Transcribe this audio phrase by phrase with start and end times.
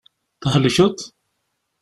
[0.41, 0.97] Thelkeḍ?